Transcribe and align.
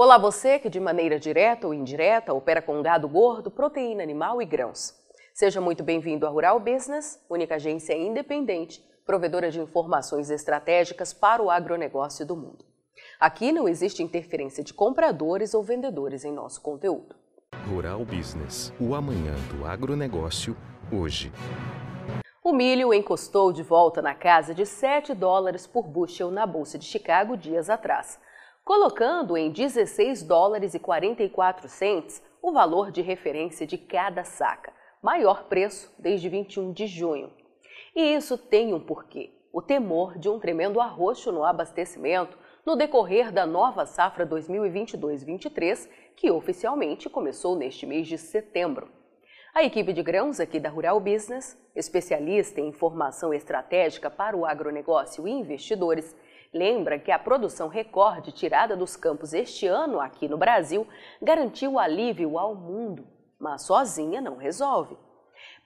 Olá 0.00 0.16
você 0.16 0.60
que 0.60 0.70
de 0.70 0.78
maneira 0.78 1.18
direta 1.18 1.66
ou 1.66 1.74
indireta 1.74 2.32
opera 2.32 2.62
com 2.62 2.80
gado 2.82 3.08
gordo, 3.08 3.50
proteína 3.50 4.00
animal 4.00 4.40
e 4.40 4.44
grãos. 4.44 4.94
Seja 5.34 5.60
muito 5.60 5.82
bem-vindo 5.82 6.24
à 6.24 6.28
Rural 6.28 6.60
Business, 6.60 7.20
única 7.28 7.56
agência 7.56 7.96
independente, 7.96 8.80
provedora 9.04 9.50
de 9.50 9.58
informações 9.58 10.30
estratégicas 10.30 11.12
para 11.12 11.42
o 11.42 11.50
agronegócio 11.50 12.24
do 12.24 12.36
mundo. 12.36 12.64
Aqui 13.18 13.50
não 13.50 13.68
existe 13.68 14.00
interferência 14.00 14.62
de 14.62 14.72
compradores 14.72 15.52
ou 15.52 15.64
vendedores 15.64 16.24
em 16.24 16.30
nosso 16.30 16.62
conteúdo. 16.62 17.16
Rural 17.68 18.04
Business, 18.04 18.72
o 18.80 18.94
amanhã 18.94 19.34
do 19.52 19.66
agronegócio, 19.66 20.56
hoje. 20.92 21.32
O 22.40 22.52
milho 22.52 22.94
encostou 22.94 23.52
de 23.52 23.64
volta 23.64 24.00
na 24.00 24.14
casa 24.14 24.54
de 24.54 24.64
7 24.64 25.12
dólares 25.12 25.66
por 25.66 25.88
bushel 25.88 26.30
na 26.30 26.46
Bolsa 26.46 26.78
de 26.78 26.84
Chicago 26.84 27.36
dias 27.36 27.68
atrás 27.68 28.20
colocando 28.68 29.34
em 29.34 29.50
16 29.50 30.22
dólares 30.24 30.74
e 30.74 30.78
44 30.78 31.66
centes 31.70 32.22
o 32.42 32.52
valor 32.52 32.90
de 32.90 33.00
referência 33.00 33.66
de 33.66 33.78
cada 33.78 34.24
saca, 34.24 34.74
maior 35.02 35.44
preço 35.44 35.90
desde 35.98 36.28
21 36.28 36.74
de 36.74 36.86
junho. 36.86 37.32
E 37.96 38.14
isso 38.14 38.36
tem 38.36 38.74
um 38.74 38.78
porquê: 38.78 39.32
o 39.50 39.62
temor 39.62 40.18
de 40.18 40.28
um 40.28 40.38
tremendo 40.38 40.82
arroxo 40.82 41.32
no 41.32 41.44
abastecimento 41.44 42.36
no 42.66 42.76
decorrer 42.76 43.32
da 43.32 43.46
nova 43.46 43.86
safra 43.86 44.26
2022-23, 44.26 45.88
que 46.14 46.30
oficialmente 46.30 47.08
começou 47.08 47.56
neste 47.56 47.86
mês 47.86 48.06
de 48.06 48.18
setembro. 48.18 48.90
A 49.54 49.64
equipe 49.64 49.94
de 49.94 50.02
grãos 50.02 50.40
aqui 50.40 50.60
da 50.60 50.68
Rural 50.68 51.00
Business, 51.00 51.58
especialista 51.74 52.60
em 52.60 52.68
informação 52.68 53.32
estratégica 53.32 54.10
para 54.10 54.36
o 54.36 54.44
agronegócio 54.44 55.26
e 55.26 55.30
investidores, 55.30 56.14
lembra 56.52 56.98
que 56.98 57.10
a 57.10 57.18
produção 57.18 57.68
recorde 57.68 58.32
tirada 58.32 58.76
dos 58.76 58.96
campos 58.96 59.32
este 59.32 59.66
ano 59.66 60.00
aqui 60.00 60.28
no 60.28 60.38
Brasil 60.38 60.86
garantiu 61.20 61.78
alívio 61.78 62.38
ao 62.38 62.54
mundo, 62.54 63.06
mas 63.38 63.62
sozinha 63.62 64.20
não 64.20 64.36
resolve. 64.36 64.96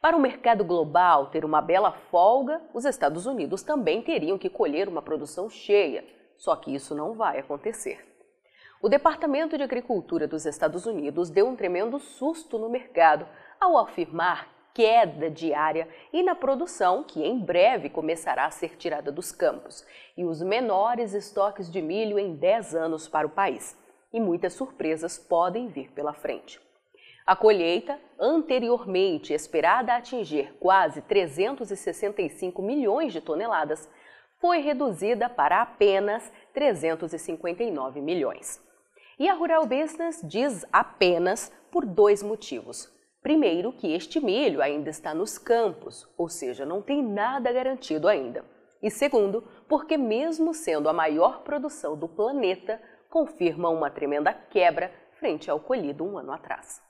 Para 0.00 0.16
o 0.16 0.20
mercado 0.20 0.64
global 0.64 1.26
ter 1.26 1.44
uma 1.44 1.60
bela 1.60 1.92
folga, 1.92 2.60
os 2.74 2.84
Estados 2.84 3.24
Unidos 3.24 3.62
também 3.62 4.02
teriam 4.02 4.36
que 4.36 4.50
colher 4.50 4.88
uma 4.88 5.00
produção 5.00 5.48
cheia, 5.48 6.04
só 6.36 6.56
que 6.56 6.74
isso 6.74 6.94
não 6.94 7.14
vai 7.14 7.38
acontecer. 7.38 8.04
O 8.82 8.88
Departamento 8.88 9.56
de 9.56 9.62
Agricultura 9.62 10.26
dos 10.26 10.44
Estados 10.44 10.86
Unidos 10.86 11.30
deu 11.30 11.46
um 11.46 11.54
tremendo 11.54 12.00
susto 12.00 12.58
no 12.58 12.68
mercado 12.68 13.24
ao 13.60 13.78
afirmar 13.78 14.48
queda 14.74 15.30
diária 15.30 15.88
e 16.12 16.22
na 16.22 16.34
produção, 16.34 17.04
que 17.04 17.22
em 17.22 17.38
breve 17.38 17.88
começará 17.88 18.46
a 18.46 18.50
ser 18.50 18.76
tirada 18.76 19.12
dos 19.12 19.32
campos, 19.32 19.86
e 20.16 20.24
os 20.24 20.42
menores 20.42 21.14
estoques 21.14 21.70
de 21.70 21.80
milho 21.80 22.18
em 22.18 22.34
10 22.34 22.74
anos 22.74 23.08
para 23.08 23.26
o 23.26 23.30
país. 23.30 23.78
E 24.12 24.20
muitas 24.20 24.52
surpresas 24.52 25.18
podem 25.18 25.68
vir 25.68 25.90
pela 25.92 26.12
frente. 26.12 26.60
A 27.24 27.36
colheita, 27.36 27.98
anteriormente 28.18 29.32
esperada 29.32 29.92
a 29.92 29.96
atingir 29.96 30.52
quase 30.58 31.00
365 31.02 32.60
milhões 32.60 33.12
de 33.12 33.20
toneladas, 33.20 33.88
foi 34.40 34.58
reduzida 34.58 35.30
para 35.30 35.62
apenas 35.62 36.32
359 36.52 38.00
milhões. 38.00 38.60
E 39.18 39.28
a 39.28 39.34
Rural 39.34 39.66
Business 39.66 40.20
diz 40.24 40.66
apenas 40.72 41.52
por 41.70 41.86
dois 41.86 42.24
motivos. 42.24 42.92
Primeiro, 43.22 43.72
que 43.72 43.94
este 43.94 44.18
milho 44.18 44.60
ainda 44.60 44.90
está 44.90 45.14
nos 45.14 45.38
campos, 45.38 46.08
ou 46.18 46.28
seja, 46.28 46.66
não 46.66 46.82
tem 46.82 47.00
nada 47.00 47.52
garantido 47.52 48.08
ainda. 48.08 48.44
E 48.82 48.90
segundo, 48.90 49.44
porque, 49.68 49.96
mesmo 49.96 50.52
sendo 50.52 50.88
a 50.88 50.92
maior 50.92 51.44
produção 51.44 51.96
do 51.96 52.08
planeta, 52.08 52.82
confirma 53.08 53.68
uma 53.68 53.88
tremenda 53.88 54.32
quebra 54.32 54.92
frente 55.12 55.48
ao 55.48 55.60
colhido 55.60 56.04
um 56.04 56.18
ano 56.18 56.32
atrás. 56.32 56.82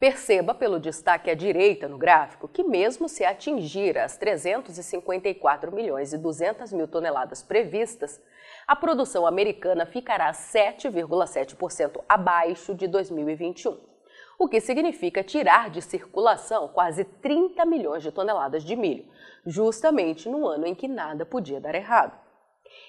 Perceba 0.00 0.52
pelo 0.52 0.80
destaque 0.80 1.30
à 1.30 1.34
direita 1.34 1.86
no 1.86 1.96
gráfico 1.96 2.48
que, 2.48 2.64
mesmo 2.64 3.08
se 3.08 3.24
atingir 3.24 3.96
as 3.96 4.16
354 4.18 5.72
milhões 5.72 6.12
e 6.12 6.18
200 6.18 6.72
mil 6.72 6.88
toneladas 6.88 7.44
previstas, 7.44 8.20
a 8.66 8.74
produção 8.74 9.24
americana 9.24 9.86
ficará 9.86 10.32
7,7% 10.32 12.02
abaixo 12.08 12.74
de 12.74 12.88
2021 12.88 13.95
o 14.38 14.48
que 14.48 14.60
significa 14.60 15.24
tirar 15.24 15.70
de 15.70 15.80
circulação 15.80 16.68
quase 16.68 17.04
30 17.04 17.64
milhões 17.64 18.02
de 18.02 18.12
toneladas 18.12 18.62
de 18.62 18.76
milho, 18.76 19.06
justamente 19.46 20.28
no 20.28 20.46
ano 20.46 20.66
em 20.66 20.74
que 20.74 20.86
nada 20.86 21.24
podia 21.24 21.60
dar 21.60 21.74
errado. 21.74 22.18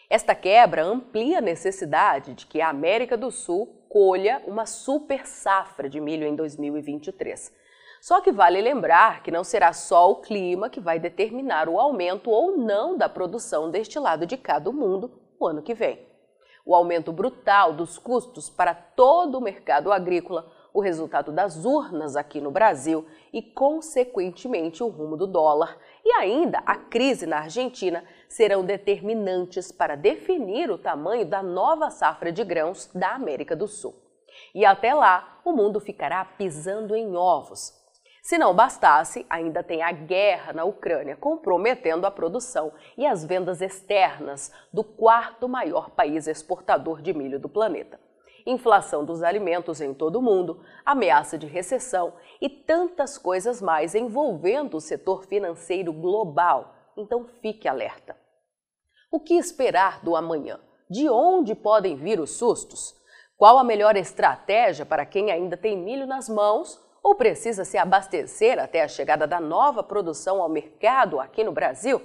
Esta 0.09 0.35
quebra 0.35 0.83
amplia 0.83 1.37
a 1.37 1.41
necessidade 1.41 2.33
de 2.33 2.45
que 2.45 2.61
a 2.61 2.69
América 2.69 3.15
do 3.15 3.31
Sul 3.31 3.85
colha 3.89 4.41
uma 4.45 4.65
super 4.65 5.25
safra 5.25 5.89
de 5.89 5.99
milho 5.99 6.27
em 6.27 6.35
2023. 6.35 7.55
Só 8.01 8.21
que 8.21 8.31
vale 8.31 8.61
lembrar 8.61 9.23
que 9.23 9.31
não 9.31 9.43
será 9.43 9.73
só 9.73 10.11
o 10.11 10.17
clima 10.17 10.69
que 10.69 10.79
vai 10.79 10.99
determinar 10.99 11.67
o 11.67 11.79
aumento 11.79 12.29
ou 12.29 12.57
não 12.57 12.97
da 12.97 13.09
produção 13.09 13.71
deste 13.71 13.97
lado 13.97 14.25
de 14.25 14.37
cada 14.37 14.71
mundo 14.71 15.19
o 15.39 15.47
ano 15.47 15.61
que 15.61 15.73
vem. 15.73 16.05
O 16.65 16.75
aumento 16.75 17.11
brutal 17.11 17.73
dos 17.73 17.97
custos 17.97 18.49
para 18.49 18.73
todo 18.73 19.37
o 19.37 19.41
mercado 19.41 19.91
agrícola 19.91 20.51
o 20.77 20.79
resultado 20.79 21.31
das 21.31 21.65
urnas 21.65 22.15
aqui 22.15 22.39
no 22.39 22.51
Brasil 22.51 23.03
e, 23.33 23.41
consequentemente, 23.41 24.83
o 24.83 24.89
rumo 24.89 25.17
do 25.17 25.25
dólar 25.25 25.75
e 26.05 26.11
ainda 26.11 26.61
a 26.67 26.75
crise 26.75 27.25
na 27.25 27.39
Argentina 27.39 28.03
serão 28.29 28.63
determinantes 28.63 29.71
para 29.71 29.95
definir 29.95 30.69
o 30.69 30.77
tamanho 30.77 31.25
da 31.25 31.41
nova 31.41 31.89
safra 31.89 32.31
de 32.31 32.43
grãos 32.43 32.91
da 32.93 33.15
América 33.15 33.55
do 33.55 33.67
Sul. 33.67 33.95
E 34.53 34.67
até 34.67 34.93
lá, 34.93 35.39
o 35.43 35.51
mundo 35.51 35.79
ficará 35.79 36.23
pisando 36.23 36.95
em 36.95 37.15
ovos. 37.15 37.73
Se 38.21 38.37
não 38.37 38.53
bastasse, 38.53 39.25
ainda 39.31 39.63
tem 39.63 39.81
a 39.81 39.91
guerra 39.91 40.53
na 40.53 40.63
Ucrânia 40.63 41.15
comprometendo 41.15 42.05
a 42.05 42.11
produção 42.11 42.71
e 42.95 43.03
as 43.03 43.25
vendas 43.25 43.61
externas 43.61 44.51
do 44.71 44.83
quarto 44.83 45.49
maior 45.49 45.89
país 45.89 46.27
exportador 46.27 47.01
de 47.01 47.15
milho 47.15 47.39
do 47.39 47.49
planeta 47.49 47.99
inflação 48.47 49.03
dos 49.03 49.21
alimentos 49.21 49.81
em 49.81 49.93
todo 49.93 50.17
o 50.17 50.21
mundo, 50.21 50.61
ameaça 50.85 51.37
de 51.37 51.45
recessão 51.45 52.13
e 52.41 52.49
tantas 52.49 53.17
coisas 53.17 53.61
mais 53.61 53.93
envolvendo 53.93 54.77
o 54.77 54.81
setor 54.81 55.25
financeiro 55.25 55.91
global. 55.91 56.73
Então 56.95 57.25
fique 57.41 57.67
alerta. 57.67 58.15
O 59.11 59.19
que 59.19 59.35
esperar 59.35 60.03
do 60.03 60.15
amanhã? 60.15 60.59
De 60.89 61.09
onde 61.09 61.53
podem 61.53 61.95
vir 61.95 62.19
os 62.19 62.31
sustos? 62.37 62.95
Qual 63.37 63.57
a 63.57 63.63
melhor 63.63 63.95
estratégia 63.95 64.85
para 64.85 65.05
quem 65.05 65.29
ainda 65.29 65.55
tem 65.55 65.77
milho 65.77 66.07
nas 66.07 66.27
mãos 66.29 66.81
ou 67.03 67.15
precisa 67.15 67.63
se 67.63 67.77
abastecer 67.77 68.57
até 68.59 68.81
a 68.81 68.87
chegada 68.87 69.27
da 69.27 69.39
nova 69.39 69.83
produção 69.83 70.41
ao 70.41 70.49
mercado 70.49 71.19
aqui 71.19 71.43
no 71.43 71.51
Brasil? 71.51 72.01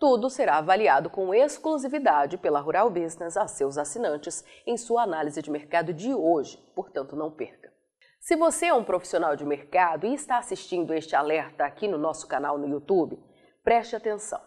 Tudo 0.00 0.30
será 0.30 0.56
avaliado 0.56 1.10
com 1.10 1.34
exclusividade 1.34 2.38
pela 2.38 2.58
Rural 2.58 2.88
Business 2.88 3.36
a 3.36 3.46
seus 3.46 3.76
assinantes 3.76 4.42
em 4.66 4.74
sua 4.78 5.02
análise 5.02 5.42
de 5.42 5.50
mercado 5.50 5.92
de 5.92 6.14
hoje, 6.14 6.56
portanto 6.74 7.14
não 7.14 7.30
perca. 7.30 7.70
Se 8.18 8.34
você 8.34 8.66
é 8.66 8.74
um 8.74 8.82
profissional 8.82 9.36
de 9.36 9.44
mercado 9.44 10.06
e 10.06 10.14
está 10.14 10.38
assistindo 10.38 10.94
este 10.94 11.14
alerta 11.14 11.66
aqui 11.66 11.86
no 11.86 11.98
nosso 11.98 12.26
canal 12.26 12.56
no 12.56 12.66
YouTube, 12.66 13.22
preste 13.62 13.94
atenção. 13.94 14.40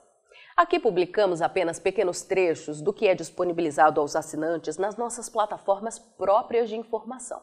Aqui 0.58 0.80
publicamos 0.80 1.40
apenas 1.40 1.80
pequenos 1.80 2.24
trechos 2.24 2.82
do 2.82 2.92
que 2.92 3.08
é 3.08 3.14
disponibilizado 3.14 4.02
aos 4.02 4.16
assinantes 4.16 4.80
nas 4.80 4.98
nossas 4.98 5.30
plataformas 5.30 6.00
próprias 6.00 6.68
de 6.68 6.76
informação. 6.76 7.40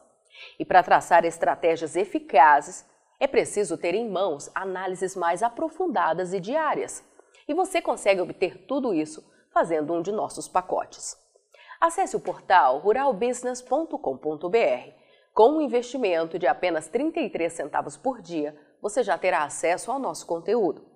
E 0.58 0.64
para 0.64 0.82
traçar 0.82 1.24
estratégias 1.24 1.94
eficazes, 1.94 2.84
é 3.20 3.28
preciso 3.28 3.78
ter 3.78 3.94
em 3.94 4.08
mãos 4.08 4.50
análises 4.52 5.14
mais 5.14 5.44
aprofundadas 5.44 6.34
e 6.34 6.40
diárias 6.40 7.04
e 7.50 7.54
você 7.54 7.82
consegue 7.82 8.20
obter 8.20 8.64
tudo 8.64 8.94
isso 8.94 9.28
fazendo 9.52 9.92
um 9.92 10.00
de 10.00 10.12
nossos 10.12 10.46
pacotes. 10.46 11.16
Acesse 11.80 12.14
o 12.14 12.20
portal 12.20 12.78
ruralbusiness.com.br. 12.78 14.94
Com 15.34 15.50
um 15.50 15.60
investimento 15.60 16.38
de 16.38 16.46
apenas 16.46 16.86
33 16.86 17.52
centavos 17.52 17.96
por 17.96 18.22
dia, 18.22 18.56
você 18.80 19.02
já 19.02 19.18
terá 19.18 19.42
acesso 19.42 19.90
ao 19.90 19.98
nosso 19.98 20.28
conteúdo. 20.28 20.86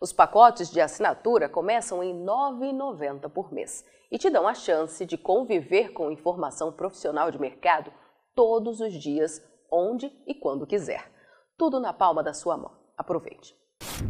Os 0.00 0.12
pacotes 0.12 0.68
de 0.68 0.80
assinatura 0.80 1.48
começam 1.48 2.02
em 2.02 2.12
R$ 2.12 2.24
9,90 2.24 3.30
por 3.30 3.52
mês 3.52 3.86
e 4.10 4.18
te 4.18 4.28
dão 4.28 4.48
a 4.48 4.54
chance 4.54 5.06
de 5.06 5.16
conviver 5.16 5.92
com 5.92 6.10
informação 6.10 6.72
profissional 6.72 7.30
de 7.30 7.40
mercado 7.40 7.92
todos 8.34 8.80
os 8.80 8.94
dias, 8.94 9.40
onde 9.70 10.12
e 10.26 10.34
quando 10.34 10.66
quiser. 10.66 11.08
Tudo 11.56 11.78
na 11.78 11.92
palma 11.92 12.20
da 12.20 12.34
sua 12.34 12.56
mão. 12.56 12.72
Aproveite. 12.98 13.59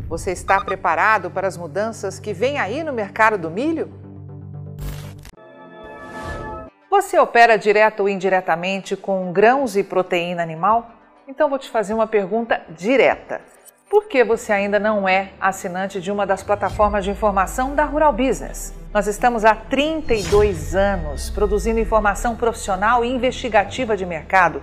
Você 0.08 0.32
está 0.32 0.60
preparado 0.60 1.31
para 1.31 1.46
as 1.46 1.56
mudanças 1.56 2.19
que 2.19 2.32
vêm 2.32 2.58
aí 2.58 2.82
no 2.82 2.92
mercado 2.92 3.38
do 3.38 3.50
milho? 3.50 3.92
Você 6.90 7.19
opera 7.19 7.56
direto 7.56 8.00
ou 8.00 8.08
indiretamente 8.08 8.96
com 8.96 9.32
grãos 9.32 9.76
e 9.76 9.82
proteína 9.82 10.42
animal? 10.42 10.90
Então 11.26 11.48
vou 11.48 11.58
te 11.58 11.70
fazer 11.70 11.94
uma 11.94 12.06
pergunta 12.06 12.60
direta. 12.70 13.40
Por 13.88 14.06
que 14.06 14.22
você 14.22 14.52
ainda 14.52 14.78
não 14.78 15.08
é 15.08 15.31
assinante 15.40 16.00
de 16.00 16.12
uma 16.12 16.25
das 16.25 16.42
plataformas 16.44 17.04
de 17.04 17.10
informação 17.10 17.75
da 17.75 17.84
Rural 17.84 18.12
Business? 18.12 18.72
Nós 18.92 19.06
estamos 19.06 19.44
há 19.44 19.54
32 19.54 20.76
anos 20.76 21.31
produzindo 21.31 21.81
informação 21.81 22.37
profissional 22.37 23.04
e 23.04 23.08
investigativa 23.08 23.96
de 23.96 24.06
mercado, 24.06 24.62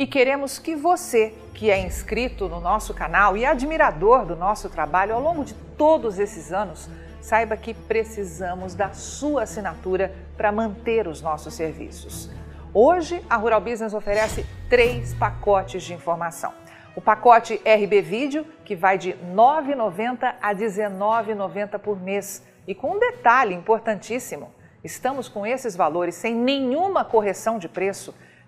E 0.00 0.06
queremos 0.06 0.58
que 0.58 0.74
você, 0.74 1.34
que 1.52 1.70
é 1.70 1.78
inscrito 1.78 2.48
no 2.48 2.58
nosso 2.58 2.94
canal 2.94 3.36
e 3.36 3.44
admirador 3.44 4.24
do 4.24 4.34
nosso 4.34 4.70
trabalho 4.70 5.14
ao 5.14 5.20
longo 5.20 5.44
de 5.44 5.52
todos 5.52 6.18
esses 6.18 6.54
anos, 6.54 6.88
saiba 7.20 7.54
que 7.54 7.74
precisamos 7.74 8.74
da 8.74 8.94
sua 8.94 9.42
assinatura 9.42 10.10
para 10.38 10.50
manter 10.50 11.06
os 11.06 11.20
nossos 11.20 11.52
serviços. 11.52 12.30
Hoje, 12.72 13.22
a 13.28 13.36
Rural 13.36 13.60
Business 13.60 13.92
oferece 13.92 14.46
três 14.70 15.12
pacotes 15.12 15.82
de 15.82 15.92
informação. 15.92 16.54
O 16.96 17.02
pacote 17.02 17.60
RB 17.62 18.00
Vídeo, 18.00 18.46
que 18.64 18.74
vai 18.74 18.96
de 18.96 19.10
R$ 19.10 19.18
9,90 19.34 20.34
a 20.40 20.48
R$ 20.48 20.54
19,90 20.54 21.78
por 21.78 22.00
mês. 22.00 22.42
E 22.66 22.74
com 22.74 22.92
um 22.92 22.98
detalhe 22.98 23.54
importantíssimo: 23.54 24.50
estamos 24.82 25.28
com 25.28 25.46
esses 25.46 25.76
valores 25.76 26.14
sem 26.14 26.34
nenhuma 26.34 27.04
correção 27.04 27.58
de 27.58 27.68
preço 27.68 28.14